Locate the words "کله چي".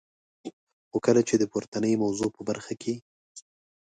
1.05-1.35